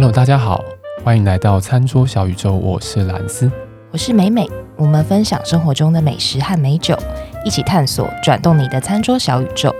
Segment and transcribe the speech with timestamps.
[0.00, 0.64] Hello，大家好，
[1.04, 3.52] 欢迎来到餐桌小宇宙，我是蓝斯，
[3.90, 6.96] 我是美美，我们分享生活中的美食和美酒，
[7.44, 9.70] 一起探索转动你的餐桌小宇宙。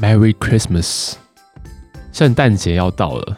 [0.00, 1.16] Merry Christmas，
[2.14, 3.36] 圣诞节要到了，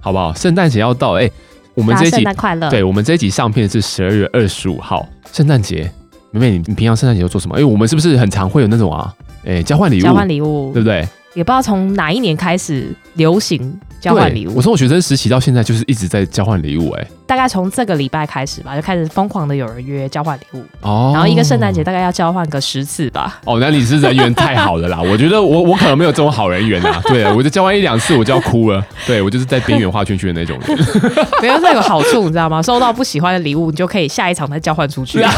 [0.00, 0.34] 好不好？
[0.34, 1.30] 圣诞节要到了，哎，
[1.78, 5.88] 我们这一集圣诞快乐，对，我们这一集上片是十二月二十五号，圣诞节。
[6.32, 7.54] 妹妹，你你平常圣诞节都做什么？
[7.56, 9.14] 哎，我们是不是很常会有那种啊？
[9.46, 11.06] 哎，交换礼物，交换礼物，对不对？
[11.38, 14.56] 也不知道从哪一年开始流行交换礼物。
[14.56, 16.90] 我从我学生实习到现在，就是一直在交换礼物。
[16.90, 20.64] 哎，大概从这个礼拜开始吧，就开始疯狂的有人约交换礼物。
[20.80, 23.38] 哦，然后一个圣诞节大概要交换个十次吧。
[23.44, 25.00] 哦，那你是人缘太好了啦！
[25.00, 27.00] 我觉得我我可能没有这种好人缘啊。
[27.04, 28.84] 对，我就交换一两次我就要哭了。
[29.06, 30.78] 对，我就是在边缘画圈圈的那种人。
[31.40, 32.60] 没有这个好处，你知道吗？
[32.60, 35.24] 收到不喜欢的礼物，你就可以下一场再交换出去。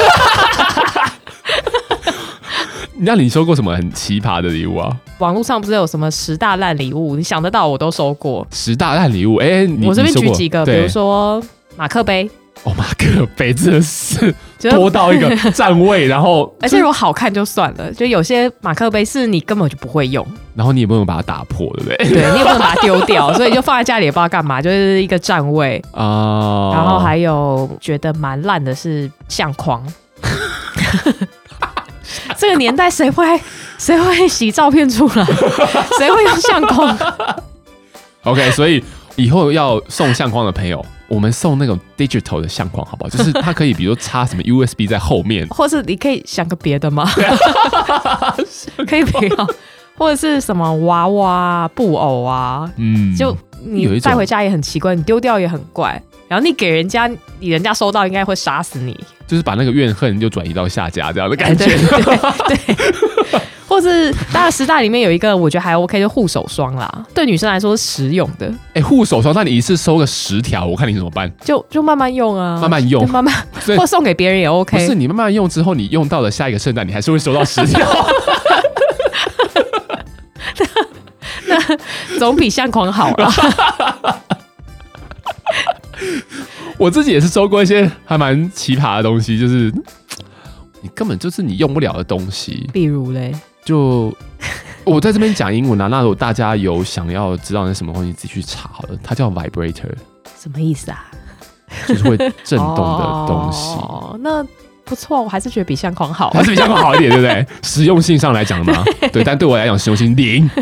[3.03, 4.95] 那你收过什么很奇葩的礼物啊？
[5.19, 7.17] 网络上不是有什么十大烂礼物？
[7.17, 8.47] 你想得到我都收过。
[8.53, 11.43] 十大烂礼物，哎、欸，我这边举几个，比如说
[11.77, 12.31] 马克杯。
[12.63, 14.35] 哦，马克杯真的是
[14.69, 21.97] 多到一个 站位，然后而且如果好看就算了，就有些马克杯是你根本就不会用，然后你也不能把它打破，对不对？
[22.11, 26.71] 对，你也不能把它丢掉， 所以就放在家里也不知道干嘛，就是一个站位啊。
[26.75, 29.83] 然后还有觉得蛮烂的是相框。
[32.41, 33.39] 这个年代谁会
[33.77, 35.25] 谁会洗照片出来？
[35.99, 36.97] 谁会用相框
[38.25, 38.83] ？OK，所以
[39.17, 43.11] 以后要送相框的朋友，我们送那种 digital 的相框，好不好？
[43.11, 47.07] 就是它可以，比如插什么 USB 在后面，或是你可以想个别的吗？
[48.89, 49.47] 可以不要，
[49.99, 52.71] 或者是什么娃娃、布偶啊？
[52.79, 56.03] 嗯，就你带回家也很奇怪，你丢掉也很怪。
[56.27, 58.99] 然后你给人家，你人家收到应该会杀死你，
[59.31, 61.67] 就是把那个怨恨就转移到下家这样的感觉。
[61.67, 61.77] 对
[62.49, 62.59] 对，
[63.69, 68.53] 或是大十大里面有一个我觉得还 OK，就护手霜啦，对女生来说是实用的。
[68.75, 71.31] 哎，护手霜，那你一次收个十条，我看你怎么办？
[71.45, 73.33] 就就慢慢用啊，慢慢用，慢慢，
[73.79, 74.77] 或送给别人也 OK。
[74.77, 77.79] 不是你慢慢用之后，你用到了下一个圣诞，你还是会收到十条。
[81.47, 81.77] 那那
[82.19, 83.31] 总比相框好了。
[86.81, 89.71] 我自己也是收过一些还蛮奇葩的东西，就是
[90.81, 92.71] 你根本就是你用不了的东西。
[92.73, 94.11] 比如嘞，就
[94.85, 98.99] 我在这边讲英文啊，那如果大家有想要知道那什么东西，自己去查好了。
[99.03, 99.93] 它叫 vibrator，
[100.41, 101.05] 什么意思啊？
[101.87, 103.75] 就是会震动的 东西。
[103.75, 104.43] 哦，那
[104.83, 107.47] 不错，我还是觉得比相框好，还是比相框好一点，对不对？
[107.63, 110.49] 实用性上来讲嘛，对，但对我来讲实用性零。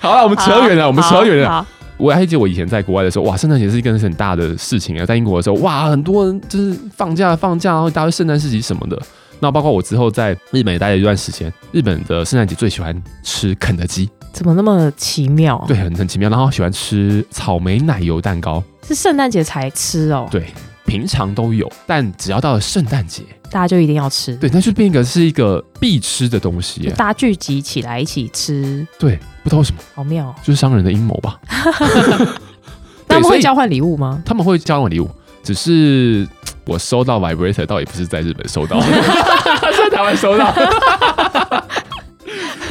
[0.00, 1.66] 好了，我们扯远了，我们扯远了。
[2.04, 5.06] 我还记得我以前在国外的时候，哇，圣诞节是一个很大的事情啊。
[5.06, 9.02] 在英国的时候，哇，很多人就是放假放假，然后大家圣诞市集什么的。
[9.40, 15.64] 那包括我之后在日本也待了一段时间，日本的圣诞节最喜欢吃肯德基，怎么那么奇妙？
[15.66, 16.28] 对，很很奇妙。
[16.28, 20.28] 然后喜欢吃草莓奶油蛋糕，是圣诞节才吃哦。
[20.30, 20.48] 对，
[20.84, 24.36] 平常都有，但只要到了圣诞节，大家就一定要吃。
[24.36, 28.86] 对，那就变一个是一个必吃的东西，大家聚集起来一起吃。
[28.98, 29.18] 对。
[29.44, 31.38] 不知道为什么，好妙，就是商人的阴谋吧？
[33.06, 34.20] 他们会交换礼物吗？
[34.24, 35.08] 他们会交换礼物，
[35.42, 36.26] 只是
[36.66, 38.90] 我收到 vibrator 倒也不是在日本收到，是
[39.90, 40.52] 在台湾收到。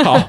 [0.04, 0.20] 好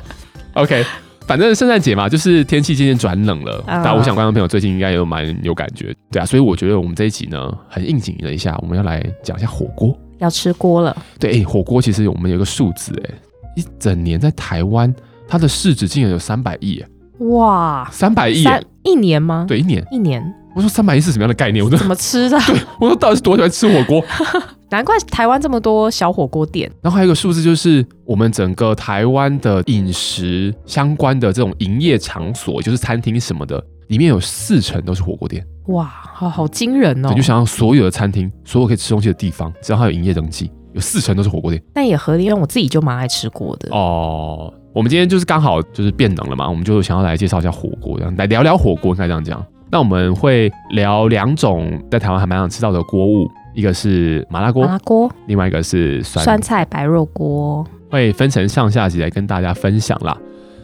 [0.52, 0.84] ，OK，
[1.26, 10.94] 反正圣诞节嘛，就是天气渐渐转冷了，但、uh, 我想观众朋友最近应该也有蛮有感觉，对啊，所以我觉得我们这一集呢，很应景了一下，我们要来讲一下火锅，要吃锅了。
[11.18, 13.14] 对，哎、欸，火锅其实我们有个数字，哎，
[13.56, 14.94] 一整年在台湾。
[15.26, 16.84] 它的市值竟然有三百亿，
[17.30, 18.44] 哇，三百亿，
[18.82, 19.44] 一年吗？
[19.48, 20.22] 对，一年，一年。
[20.54, 21.64] 我说三百亿是什么样的概念？
[21.64, 22.38] 我说怎么吃的？
[22.46, 24.04] 对，我说到底是多喜欢吃火锅？
[24.70, 26.70] 难怪台湾这么多小火锅店。
[26.80, 35.44] 然后还有一个数字，就是我们整个台湾的饮食相关的这种营业场所，就是餐厅什么的，里面有四成都是火锅店。
[35.68, 37.08] 哇，好好惊人哦！
[37.08, 41.60] 你就想想所有的餐厅，所有可以吃东西的地方，只要它有营业登记，有四成都是火锅店。
[41.72, 44.52] 但也合理，因为我自己就蛮爱吃锅的哦。
[44.74, 49.40] 我们今天就是刚好就是变冷了嘛，我们就想要来介绍一下火锅，这样来聊聊火锅，应该这样讲。
[49.70, 60.18] 那我们会聊两种在台湾还蛮想吃到的锅物，一个是麻辣锅，麻辣锅，另外一个是酸酸菜白肉锅，会分成上下集来跟大家分享啦。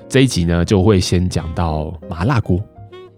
[0.09, 2.59] 这一集呢，就会先讲到麻辣锅，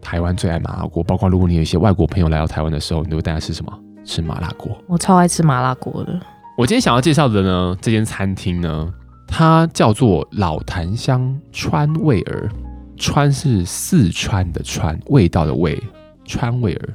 [0.02, 3.72] 台湾最爱麻辣锅，包括如果你有一些外国朋友来到台湾的时候，你会带他吃什么？
[4.04, 4.70] 吃麻辣锅。
[4.86, 6.20] 我超爱吃麻辣锅的。
[6.58, 8.92] 我今天想要介绍的呢，这间餐厅呢。
[9.34, 12.50] 它叫做老坛香川味儿，
[12.98, 15.82] 川是四川的川，味道的味，
[16.26, 16.94] 川味儿。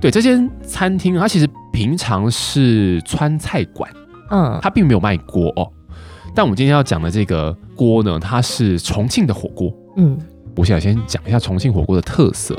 [0.00, 3.90] 对，这间餐厅，它其实平常是川菜馆，
[4.30, 5.70] 嗯，它并没有卖锅哦。
[6.34, 9.70] 但我们今天要讲的这个锅呢，它是重庆的火锅。
[9.98, 10.18] 嗯，
[10.56, 12.56] 我想先讲一下重庆火锅的特色。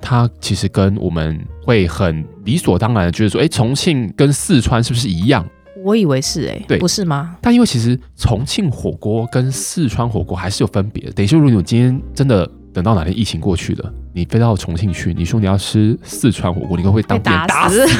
[0.00, 5.44] 它其实跟我们会很理所当然的觉得说，哎，重庆跟四川是不是一样？
[5.84, 7.36] 我以为是，哎，对，不是吗？
[7.40, 11.12] 但因为其实重庆火锅跟四川火锅还是有分别的。
[11.12, 17.86] 等于说，如果你今天真的等到哪天疫情过去了，你飞到重庆去，你说你要吃四川火锅，你可能会当别人打死。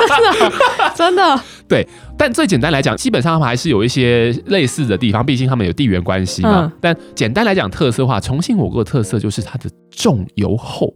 [0.00, 0.08] 真
[0.40, 0.52] 的，
[0.94, 1.40] 真的。
[1.68, 6.64] 对，但最简单来讲，基本上他们还是有一些类似的地方，毕竟他们有地缘关系嘛。
[6.64, 10.92] 嗯、但简单来讲，特色的话，重庆火锅的特色就是它的重油厚。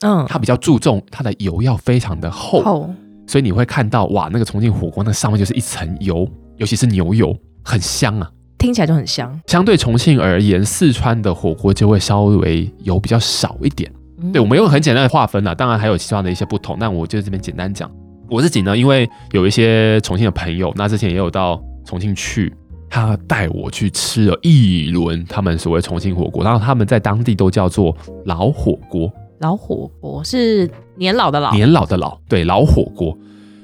[0.00, 2.90] 嗯，它比较注重它的油要非常的厚，厚，
[3.26, 9.40] 所以你会看到哇，那个重庆火锅那上面就是一层油，尤其是牛油，很香啊，听起来就很香。
[9.46, 13.90] 相对重庆而言，四川的火锅就会稍微油比较少一点。
[14.18, 17.90] 嗯、对，我们用很简单的划分啊，当然还有其他的一些不同，但我就这边简单讲。
[18.30, 22.52] 我自己呢，因为有一些重庆的朋友，那之前也有到重庆去，
[22.88, 29.12] 他带我去吃了一轮他们所谓重庆火锅，然后他们在当地都叫做老火锅。
[29.40, 33.16] 老火锅是年老的老，年老的老，对，老火锅。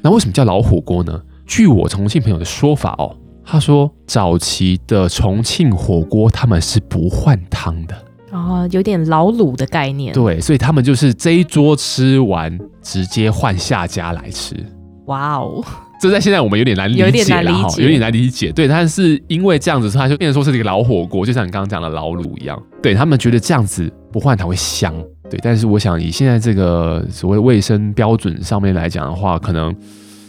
[0.03, 1.21] 那为什么叫老火锅呢？
[1.47, 3.15] 据我重庆朋友的说法哦，
[3.45, 7.95] 他说早期的重庆火锅他们是不换汤的。
[8.31, 10.15] 哦，有点老卤的概念。
[10.15, 14.55] 对，所以他们就是这一桌吃完，直接换下家来吃。
[15.07, 15.63] 哇哦，
[16.01, 18.51] 这在现在我们有点难理解了，有点难理解，有点难理解。
[18.53, 22.61] 对，但是因为这样子，他就变成说是一个老火锅，就像你刚刚讲的老卤一样。
[22.83, 24.95] 对，他们觉得这样子不换它会香。
[25.31, 29.75] 对，但是我想以现在这个所谓卫生标准上面来讲的话，可能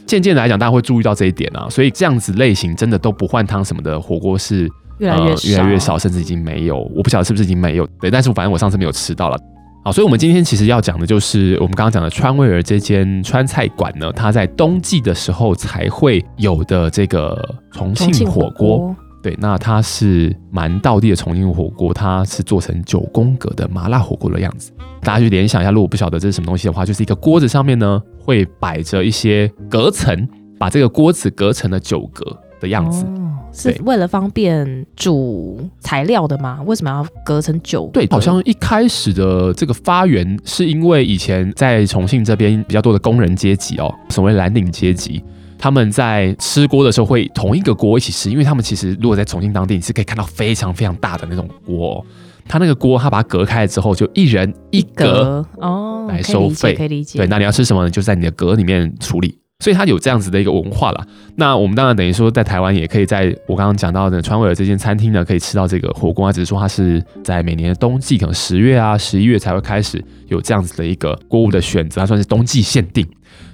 [0.06, 1.68] 渐渐的来讲，大家会注意到这一点啊。
[1.70, 4.70] 所以这样子类型真的都不换汤什么的火锅是。
[5.00, 6.78] 越来越少，呃，越来越少，甚至已经没有。
[6.96, 9.38] 我不晓得是不是已经没有，对，但是反正我上次没有吃到了。
[9.84, 18.96] 好，所以我们今天其实要讲的就是我们刚刚讲的川味儿这间川菜馆呢，它在冬季的时候才会有的这个重庆火锅。
[19.24, 24.72] 对，那它是蛮道地的重庆火锅，它是做成九宫格的麻辣火锅的样子。
[25.02, 30.28] 大家去联想一下，如果不晓得这是什么东西的话，就是一个锅子上面呢会摆着一些隔层，
[30.60, 32.38] 把这个锅子隔成了九格。
[32.64, 36.62] 的样子，哦，是为了方便煮材料的吗？
[36.66, 37.92] 为什么要隔成九格？
[37.92, 45.22] 对，好像一开始的这个发源是因为以前在重庆这边比较多的工人阶级哦，所谓蓝领阶级，
[45.64, 52.06] 他们在吃锅的时候会同一个锅一起吃，因为他们其实如果在重庆当地，你是可以看到非常非常大的那种锅，哦，
[52.50, 57.18] 他那个锅他把它隔开了之后，就一人一格哦来收费，可以理解。
[57.18, 57.90] 对，那你要吃什么呢？
[57.90, 59.38] 就在你的格里面处理。
[59.60, 61.08] 所以它有这样子的一个文化了。
[61.38, 66.34] 那我们当然等于说，在台湾也可以在我刚刚讲到的川味儿这间餐厅呢，可以吃到这个火锅啊。
[66.34, 73.08] 只是说它是在每年的冬季，可能十月啊、十一月才会开始有这样子的一个锅物的选择，它算是冬季限定。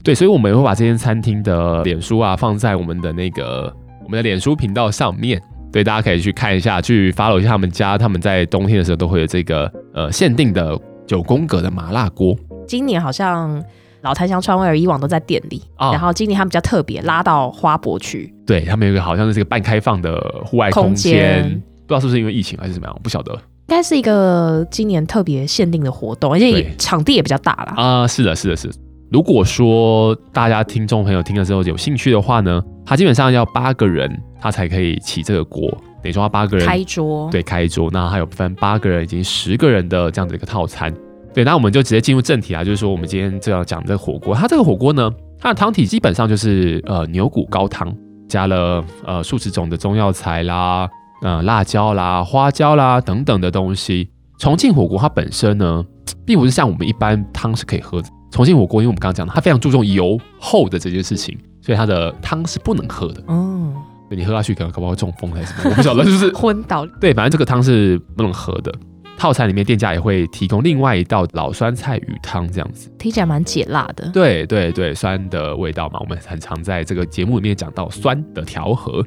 [0.03, 3.73] 对，所以我们也会把这间餐厅的脸书啊放在我们的那个
[4.03, 5.41] 我们的脸书频道上面，
[5.71, 12.35] 对，大家可以去看一下，去 follow 一下他们家，他们在冬天的时候都会有这个呃限定的九宫格的麻辣锅。
[12.67, 13.63] 今年好像。
[14.01, 18.33] 老坛香川味儿以往都在店里，哦、然后今年他们比较特别，拉到花博去。
[18.47, 23.33] 对，他们有一个好像是这个半开放的户外空间，空不知道是不是因为疫情还是怎么样，我不晓得。
[23.33, 27.73] 应该是一个今年特别限定的活动，而且场地也比较大啦。
[27.75, 28.73] 啊、呃，是的，是的，是的。
[29.11, 35.67] 如果说大家听众朋友听了之后有兴趣的话呢，他基本上要八个人，他才可以起这个锅，
[36.03, 37.89] 等于说他八个人开桌，对，开桌。
[37.91, 40.93] 那还有分八个人以及十个人的这样的一个套餐。
[41.33, 47.91] 对，那我们就直接进入正题啊，就是说我们今天这样讲这个火锅，它这个火锅呢，它的汤体基本上就是呃牛骨高汤，
[48.27, 50.87] 加了呃数十种的中药材啦，
[51.23, 54.11] 呃辣椒啦、花椒啦等等的东西。
[54.37, 55.83] 重庆火锅它本身呢，
[56.27, 58.07] 并不是像我们一般汤是可以喝的。
[58.31, 63.23] 重庆火锅，因为我们刚刚讲的，它非常注重油厚的这件事情，所以它的汤是不能喝的。
[63.27, 63.73] 嗯，
[64.09, 66.85] 你喝下去可能搞不好会中风还是什么，我不晓得，就是 昏倒。
[66.99, 68.73] 对，反正这个汤是不能喝的。
[69.17, 74.09] 套餐里面店家也会提供另外一道老酸菜鱼汤，这样子听起来蛮解辣的。
[74.13, 79.05] 对对对，酸的味道嘛，我们很常在这个节目里面讲到酸的调和。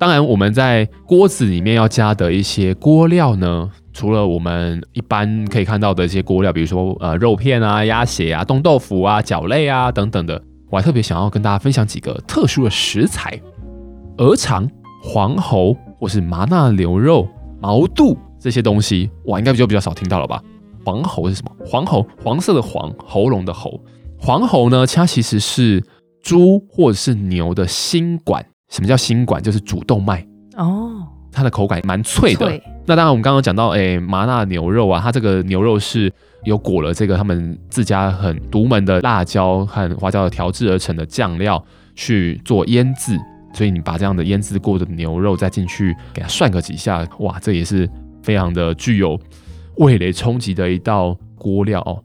[0.00, 13.40] 当然，我们在锅子里面要加的一些锅料呢，除了我们一般可以看到的一些锅料，比如说呃肉片啊、鸭血啊、冻豆腐啊、饺类啊等等的，我还特别想要跟大家分享几个特殊的食材：
[14.18, 14.68] 鹅肠、
[15.02, 17.28] 黄喉或是麻辣牛肉、
[17.60, 18.16] 毛肚。
[18.40, 20.42] 这些东西哇，应该就比较少听到了吧？
[20.84, 21.52] 黄喉是什么？
[21.64, 23.80] 黄喉，黄色的黄，喉咙的喉。
[24.18, 25.80] 黄喉呢，它其实是
[26.20, 28.44] 猪或者是牛的心管。
[28.68, 29.40] 什么叫心管？
[29.40, 31.06] 就是主动脉哦。
[31.32, 36.12] 它的口感蛮脆的，脆那当然，我们刚刚讲到，哎，麻辣牛肉啊，它这个牛肉是
[36.44, 43.18] 有裹了这个他们自家很独门的辣椒和花椒的调制而成的酱料去做腌制，
[43.54, 47.88] 所以你把这样的腌制过的牛肉再进去给它涮个几下，哇，这也是
[48.22, 49.18] 非常的具有
[49.76, 52.02] 味蕾冲击的一道锅料哦。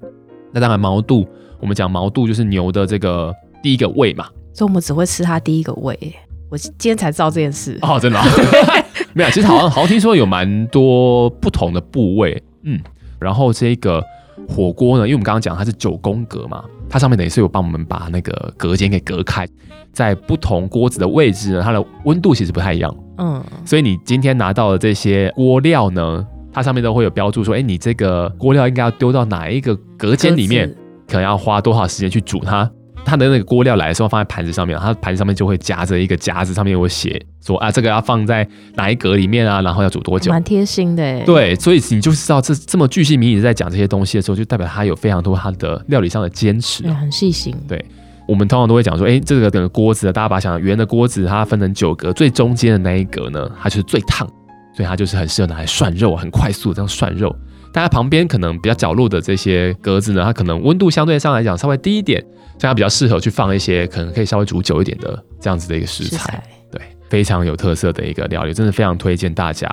[0.54, 1.28] 那当然，毛肚，
[1.60, 6.16] 我们讲毛肚就是牛的这个第一个胃嘛，所以我们只会吃它第一个胃。
[6.50, 8.24] 我今天才知道这件事哦，真的、哦、
[9.14, 12.80] 没有，其实好像好像听说有蛮多不同的部位，嗯，
[13.20, 14.02] 然后这个
[14.48, 19.46] 火锅呢，因为我们刚刚讲它是九宫格嘛，它上面等于是有帮我们把那个隔间给隔开，
[19.92, 30.74] 在不同锅子的位置呢，它的温度其实不太一样，嗯，所以你今天拿到的这些锅料呢，它上面都会有标注说，哎，你这个锅料应该要丢到哪一个隔间里面，
[31.08, 32.72] 可能要花多少时间去煮它。
[33.08, 38.46] 它的那个锅料来的时候放在盘子上面，它盘子上面就会夹着一个夹子，上面有写说啊，这个要放在
[38.76, 41.24] 哪一格里面啊，然后要煮多久，蛮贴心的。
[41.24, 47.56] 对，所以你就知道这这么巨细靡遗的在讲这些东西的时候，就代表他有非常多他的料理上的坚持，很细心。
[47.66, 47.84] 对，
[48.28, 54.28] 我们通常都会讲说，哎，这个等锅子，大家把它想圆的锅子，它分成九格，最中间的那一格呢，它就是最烫，
[54.76, 57.34] 所以它就是很适合拿来涮肉，很快速的这样涮肉。
[57.78, 62.26] 但它旁边可能比较角落的这些格子呢，它可能温度相对上来讲稍微低一点。
[62.58, 69.70] 这样比较适合去放一些可能可以稍微煮久一点的这样子的一个食材，食材对，非常有特色的一个料理，真的非常推荐大家。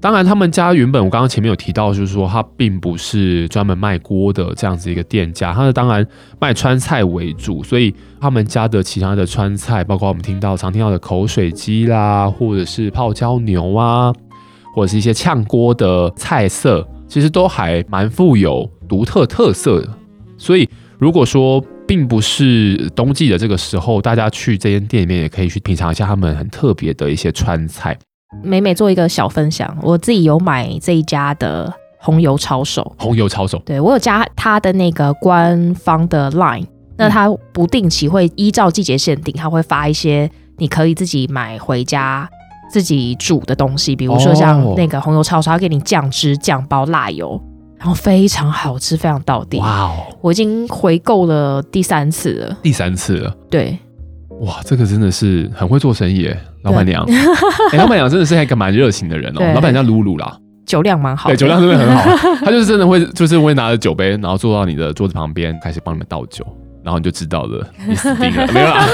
[0.00, 6.04] 当然，他们家原本我刚刚前面有提到，就是说它并不是专门卖锅的这样子一个店家，它是当然
[6.40, 14.12] 卖川菜为主，所以他们家的其他的川菜，包括我们听到常听到的口水鸡啦，或者是泡椒牛啊，
[14.74, 19.88] 或者是一些炝锅的菜色，其实都还蛮富有独特特色的。
[20.36, 27.98] 所以如果说并不是冬季的这个时候，大家去这间店里面也可以去品尝一下他们很特别的一些川菜。
[28.44, 32.94] 每每做一个小分享，我自己有买这一家的红油抄手。
[32.98, 36.66] 红油抄手，对，我有加他的那个官方的 line，
[36.98, 42.28] 那他不定期会依照季节限定，他会发一些你可以自己买回家
[42.70, 47.40] 自己煮的东西，比如说像那个红油抄手，他给你酱汁、酱包、辣油。
[47.78, 49.56] 然后非常好吃，非常到底。
[49.58, 50.02] 哇哦！
[50.20, 52.56] 我已经回购了第三次了。
[52.60, 53.32] 第三次了。
[53.48, 53.78] 对。
[54.40, 57.04] 哇，这个真的是很会做生意耶，老板娘。
[57.70, 59.52] 哎，老板娘真的是一个蛮热情的人哦。
[59.54, 60.36] 老板娘叫露露啦。
[60.66, 61.28] 酒量蛮好。
[61.30, 62.02] 对，酒量真的很好。
[62.44, 66.44] 他就是真的会，就是会拿着酒杯，然后坐到你的桌子旁边，开始帮你们倒酒。
[66.88, 68.86] 然后你就知道了，你死定了， 没有啦。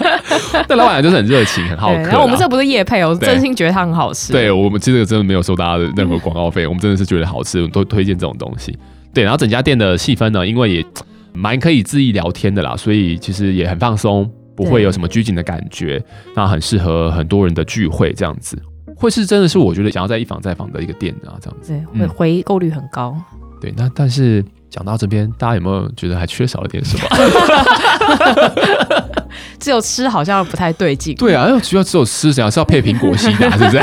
[0.66, 2.00] 但老板娘就是很热情，很好客。
[2.00, 4.32] 然后我们这不是夜配，我真心觉得它很好吃。
[4.32, 8.74] 对，我们其实真的没有收大家的任何广告费，我们真的是觉得好吃，我们都推荐这种东西。
[9.12, 10.86] 对，然后整家店的气氛呢，因为也
[11.34, 14.26] 蛮可以恣意聊天的啦，所以其实也很放松，
[14.56, 16.02] 不会有什么拘谨的感觉，
[16.34, 18.56] 那很适合很多人的聚会这样子。
[18.96, 21.74] 会是真的是我觉得想要再一访再访的一个店啊，这样子。
[21.92, 23.14] 对，回回购率很高。
[23.60, 24.42] 对，那但是。
[24.72, 27.04] 讲到这边，大家有没有觉得还缺少了点什么？
[29.60, 31.14] 只有吃好像不太对劲。
[31.16, 33.78] 对啊，要主要只有吃，想要是要配苹果西打，是不是？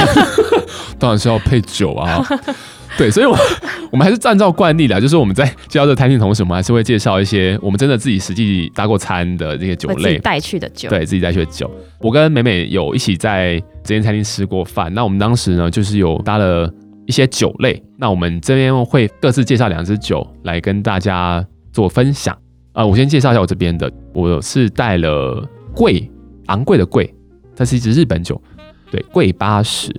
[0.98, 2.25] 当然是要配酒啊。
[2.98, 3.39] 对，所以我，我
[3.91, 10.89] 我们还是按照惯例来，就是我们在介绍这个餐厅的同时，我们还是会介绍一些我们真的自己实际搭过餐的这些酒类带去的酒。
[10.89, 11.69] 对，自己带去的酒。
[12.00, 16.67] 我跟美美有一起在这间餐厅吃过饭，那我们当时呢，就是有搭了。
[17.10, 22.38] 一些酒类，那我们这边会各自介绍两支酒来跟大家做分享。
[22.72, 26.08] 啊、我先介绍一下我这边的，我是带了贵
[26.46, 27.12] 昂贵的贵，
[27.56, 28.39] 它是一支日本酒，
[28.92, 29.92] 对，贵八十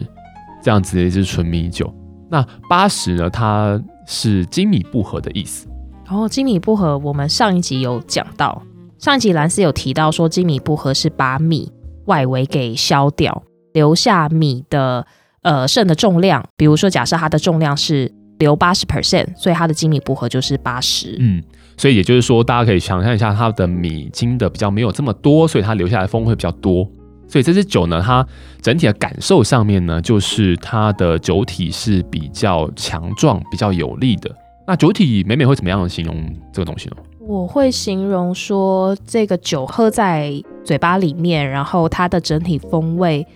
[0.63, 1.93] 这样子的一支纯米酒。
[2.31, 5.67] 那八十呢，它是精米不合的意思。
[6.07, 8.63] 然后精米不合，我们上一集有讲到，
[8.99, 11.73] 上一集兰斯有提到说，精米不合是把米
[12.05, 15.05] 外围给削掉，留下米的。
[15.43, 21.17] 呃，剩的重量，比如说，假设它的重量是留八十 percent，所以它的精米不合就是八十。
[21.19, 21.43] 嗯，
[21.79, 26.87] 所以也就是说，大家可以想象一下，它的米精的比较没有这么多，所以它留下来风会比较多。
[27.27, 28.27] 所以这支酒呢，它
[28.61, 34.31] 整体的感受上面呢，就是它的酒体是比较强壮、比较有力的。
[34.67, 36.97] 那酒体美美会怎么样形容这个东西呢？
[37.21, 40.33] 我会形容说，这个酒喝在
[40.65, 43.27] 嘴巴里面，然后它的整体风味。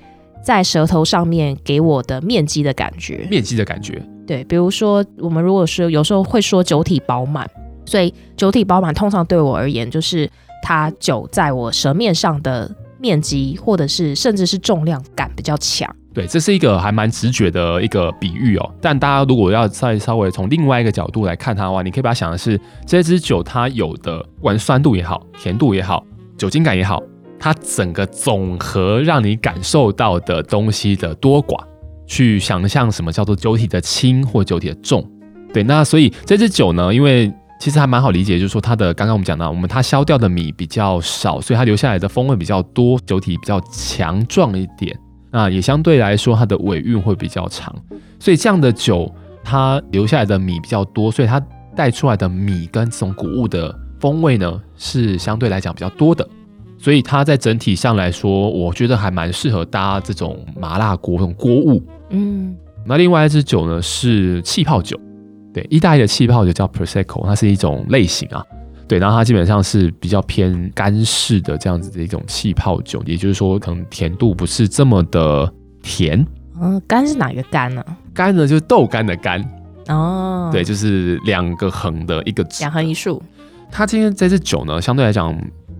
[0.45, 7.49] 在舌头上面给我的面积的感觉，面积的感觉，对，比如说我们如果是有时候会说酒体饱满，
[7.87, 10.31] 所以酒体饱满通常对我而言就是
[10.63, 12.71] 它酒在我舌面上的
[13.01, 15.91] 面积，或者是甚至是重量感比较强。
[16.13, 18.75] 对，这是一个还蛮直觉的一个比喻哦。
[18.81, 26.05] 但大家如果要再稍微从另外一个角度来看它的话，你可以把它想的是这支酒它有的，不管酸度也好，甜度也好，
[26.37, 27.03] 酒精感也好。
[27.39, 31.59] 它整个总和让你感受到的东西的多寡，
[32.07, 35.05] 去想象什么叫做酒体的轻或酒体的重。
[35.53, 44.99] 对，那所以这支酒呢，因为其实还蛮好理解，就是说它的刚刚我们讲到，我们它消掉的米比较少，所以它留下来的风味比较多，酒体比较强壮一点。
[45.31, 47.75] 那也相对来说，它的尾韵会比较长。
[48.19, 49.13] 所以这样的酒，
[49.43, 51.41] 它留下来的米比较多，所以它
[51.77, 56.29] 带出来的米跟这种谷物的风味呢，是相对来讲比较多的。
[56.85, 61.83] 所以它在整体上来说，我觉得还蛮适合搭这种麻辣锅这种锅物。
[62.11, 65.01] 嗯，那另外一支酒呢是气泡酒。
[65.55, 68.45] 对，意大利的气泡酒叫 Prosecco，它是一种类型啊。
[68.87, 75.51] 对，然后它基本上是比较偏干式的这样子的一种气泡酒，也就是说，可能甜度不是这么的
[75.83, 76.23] 甜。
[76.61, 77.83] 嗯，干是哪一个干呢？
[78.13, 79.43] 干呢就是豆干的干。
[79.89, 83.23] 哦，对，就是两个横的一个字，两横一竖。
[83.71, 85.35] 它今天这支酒呢，相对来讲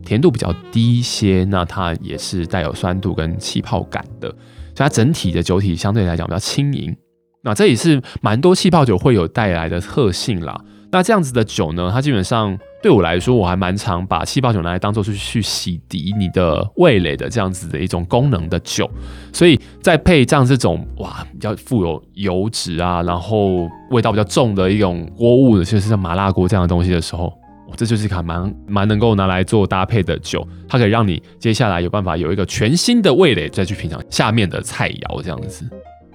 [0.05, 4.37] 甜度比较低一些，那它也是带有酸度跟气泡感的，所
[4.75, 6.95] 以它整体的酒体相对来讲比较轻盈。
[7.43, 10.59] 那这也是蛮多气泡酒会有带来的特性啦。
[10.91, 18.89] 那这样子的酒呢，它基本上对我来说，我还蛮常把气泡酒拿来当做是去洗涤你的味蕾的这样子的一种功能的酒。
[19.33, 27.33] 所以再配上这种哇比较富有油脂啊，然后味道比较重的一种锅物的，就是像麻辣锅这样的东西的时候，
[27.77, 30.47] 这就是一款蛮蛮能够拿来做搭配的酒。
[30.69, 35.69] 它可以让你接下来有办法有一个全新的味蕾再去品尝下面的菜肴这样子。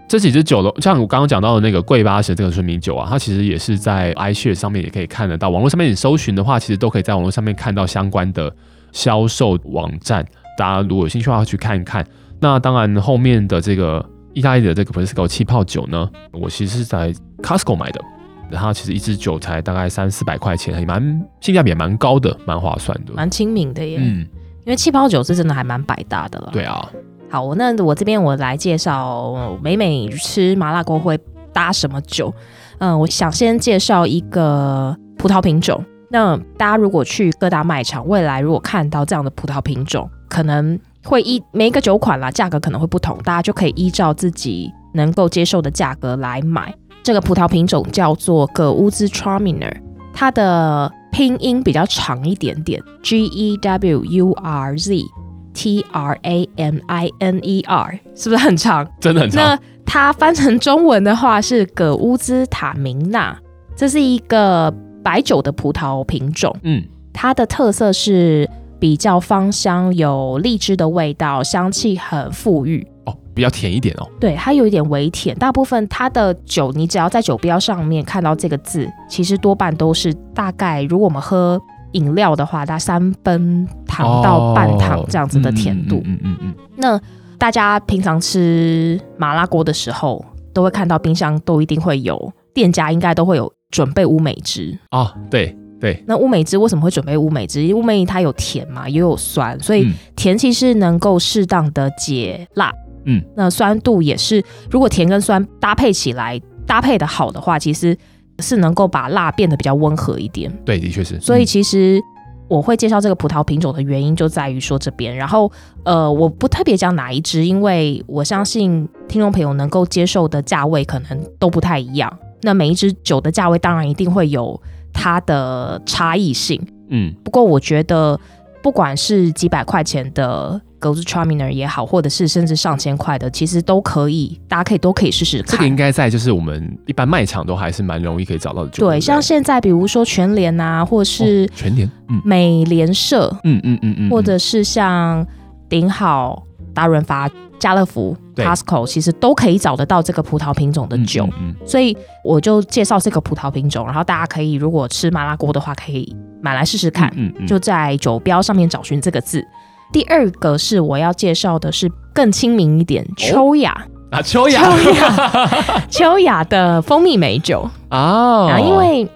[0.07, 5.51] 这几支酒的，像我刚刚讲到的那个贵八十这个纯米酒啊，它其实也是在 iShare 上面也可以看得到。
[5.51, 8.51] 网络上面你搜寻的话，其实都可以在网络上面看到相关的
[8.91, 10.25] 销售网站。
[10.57, 12.03] 大家如果有兴趣的话，去看一看。
[12.39, 17.13] 那当然，后面的这个意大利的这个 Prosecco 气泡酒呢，我其实是在
[17.43, 18.01] Costco 买的，
[18.50, 21.01] 然后其实一支酒才大概三四百块钱，也蛮
[21.41, 23.98] 性价比也蛮高的，蛮划算的，蛮亲民的耶。
[24.00, 24.27] 嗯，
[24.65, 26.50] 因为气泡酒是真的还蛮百搭的了。
[26.51, 26.89] 对啊。
[27.29, 31.20] 好，那我这边我来介绍美美吃麻辣锅会
[31.53, 32.34] 搭什么酒。
[32.79, 35.83] 嗯，我想先介绍一个葡萄品种。
[36.09, 46.74] 那大家如果去各大卖场，未来如果看到这样的葡萄品种，可能会依每一个酒款啦，价格可能会不同，大家就可以依照自己能够接受的价格来买。
[47.03, 49.75] 这个葡萄品种叫做葛乌兹 Traminer，
[50.14, 55.03] 它的拼音比较长一点点，G E W U R Z。
[55.51, 58.88] T R A M I N E R 是不是很长？
[59.01, 59.44] 真的很长。
[59.44, 63.38] 那它翻成中文的话是葛乌兹塔明娜，
[63.75, 66.55] 这是一个白酒的葡萄品种。
[66.62, 66.81] 嗯，
[67.12, 72.88] 它的特色是比较芳香，有荔枝的味道，香气很馥郁。
[73.09, 74.07] 哦，比较甜一点哦。
[74.19, 75.35] 对，它有一点微甜。
[75.37, 81.59] 大部分它的酒，你只要在酒标上面看到这个字，其实多半都是大概，如果我们喝。
[81.93, 86.00] 饮料的话，大概三分糖到半糖这样子的甜度。
[86.05, 86.53] 嗯嗯嗯。
[86.75, 87.01] 那
[87.35, 94.77] 大家平常吃麻辣锅的时候，都会看到冰箱都一定会有，店家应该都会有准备乌梅汁。
[94.91, 96.03] 哦，对对。
[96.05, 97.63] 那乌梅汁为什么会准备乌梅汁？
[97.63, 102.69] 因为乌梅它有甜嘛，也有酸，所以甜其实能够适当的解辣。
[102.69, 102.88] 嗯。
[103.35, 107.98] 那酸度也是，如果甜跟酸搭配起来，搭配的好的话，其实。
[108.42, 111.20] 是能够把辣变得比较温和一点，对，的确是。
[111.20, 112.00] 所以其实
[112.48, 115.51] 我会介绍这个葡萄品种的原因就在于说这边，然后
[115.83, 122.18] 呃，我不特别讲哪一支，因为我相信听众朋友能够接受的价位可能都不太一样。
[122.42, 124.57] 那每一支酒的价位当然一定会有
[124.94, 127.14] 它的差异性，嗯。
[127.25, 128.18] 不过我觉得
[128.64, 130.62] 不管是几百块钱的。
[130.79, 135.51] 葛乌兹 Traminer 也好，或者是甚至上千块的，其实都可以，大家可以都可以试试看。
[135.51, 138.87] 这个应该在就是我们一般卖场都还是蛮容易可以找到的酒。
[138.87, 145.25] 对，像现在比如说全联啊，或是全联、嗯，美联社，嗯嗯嗯嗯，或者是像
[145.68, 151.25] 顶好、大润发、家乐福、Costco，其实都可以找得到这个葡萄品种的酒。
[151.25, 157.11] 嗯，嗯，嗯，所以我就介绍这个葡萄品种，然后大家可以如果吃麻辣锅的话，可以买来试试看。
[157.15, 159.46] 嗯，就在酒标上面找寻这个字。
[159.91, 163.85] 第二个是我要介绍的是更亲民一点，秋雅。
[164.11, 167.69] 啊，秋雅，秋雅， 秋雅的蜂蜜美酒。
[167.91, 168.47] 哦。
[168.49, 169.07] 然后因为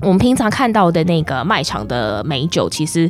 [0.00, 3.08] 我们平常看到的那个卖场的美酒，其实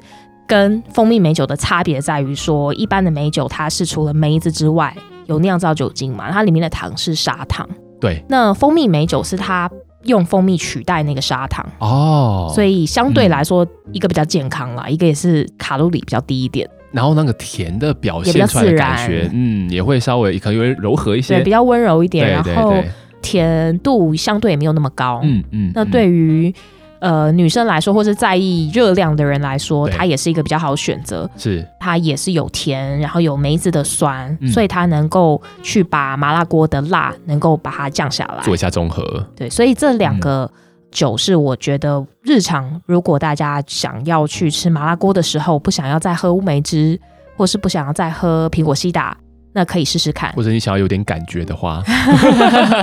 [0.48, 7.68] 跟蜂蜜美酒的差别在于说，一般的美酒它是除了梅子之外有酿造酒精嘛，它里面的糖是砂糖。
[8.00, 9.70] 对，那蜂蜜美酒是它
[10.04, 11.64] 用蜂蜜取代那个砂糖。
[11.78, 16.68] 哦，所以相对来说一个比较健康啦，嗯、一个也是卡路里比较低一点。
[16.90, 22.30] 然后那个甜的表现出来的感觉，嗯，也会稍微可能会柔和一些，对，比较温柔一点。
[22.30, 22.74] 然后
[23.20, 25.72] 甜度相对也没有那么高，嗯嗯。
[25.74, 26.54] 那对于
[27.00, 31.28] 呃女生来说，或是在意热量的人来说，它也是一个比较好的选择。
[31.36, 39.26] 是，它也是有甜，然后有梅子的酸，嗯、所以它能够去把麻辣锅的辣能够把它降下来，做一下综合。
[39.36, 40.50] 对，所以这两个
[40.90, 46.98] 酒是我觉得日常如果大家想要去吃麻辣锅的时候，不想要再喝乌梅汁，
[47.36, 49.16] 或是不想要再喝苹果西打。
[49.54, 51.82] 那可以试试看，或者你想要有点感觉的话，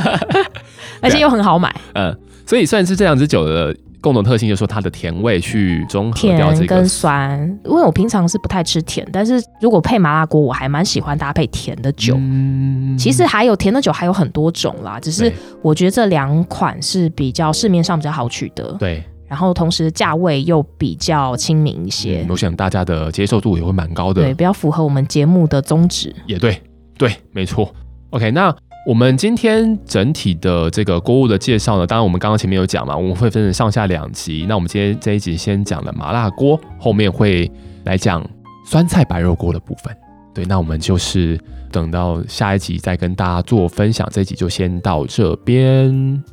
[1.00, 1.74] 而且又很好买。
[1.94, 2.14] 嗯，
[2.46, 3.74] 所以算是这两支酒的
[4.06, 7.40] 共同特性，就是说它的甜味去中和掉这个甜跟酸。
[7.66, 12.16] 因为我平常是不太吃甜，但是如果配麻辣锅，我还蛮喜欢搭配甜的酒。
[12.20, 18.76] 嗯，其实还有甜的酒还有很多种啦，只是我觉得这两款是比较市面上比较好取得。
[18.80, 24.22] 对，然后同时价位又比较亲民一些，嗯，我想大家的接受度也会蛮高的。
[24.22, 26.16] 对，比较符合我们节目的宗旨。
[26.28, 26.62] 也对。
[26.98, 27.74] 对，没错。
[28.12, 34.46] OK，那我们今天整体的这个锅物的介绍呢，当然我们刚刚前面有讲嘛，我们会分成上下两集。
[34.48, 37.52] 那我们今天这一集先讲了麻辣锅，后面会
[37.86, 38.24] 来讲
[38.64, 39.92] 酸菜白肉锅的部分。
[40.36, 41.40] 对，那我们就是
[41.72, 44.08] 等到下一集再跟大家做分享。
[44.12, 46.24] 这一集就先到这边。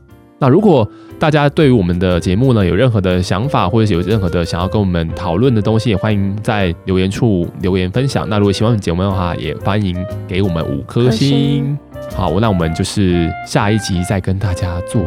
[0.42, 0.86] 那如果
[1.20, 8.28] 大家对于我们的节目呢，有任何的想法，或者是有任何的想要跟我们讨论的东西，也欢迎在留言处留言分享。
[8.28, 11.78] 那如果喜欢我们节目的话，也欢迎给我们五颗星。
[12.16, 15.00] 好，那我们就是下一集再跟大家做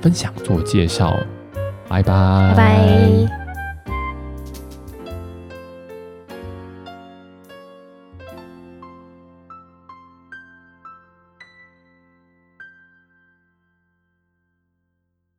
[0.00, 1.16] 分享、做介绍。
[1.88, 2.54] 拜拜。
[2.54, 3.45] 拜拜。